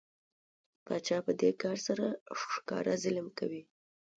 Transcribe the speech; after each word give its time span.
پاچا 0.85 1.17
په 1.25 1.31
دې 1.41 1.51
کار 1.61 1.77
سره 1.87 2.05
ښکاره 2.53 2.93
ظلم 3.03 3.27
کوي. 3.39 3.63